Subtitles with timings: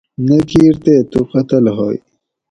[0.27, 1.97] نہ کیر تے تُو قتل ہوئے